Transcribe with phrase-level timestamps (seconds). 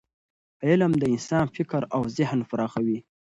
[0.67, 2.99] علم د انسان فکر او ذهن پراخوي.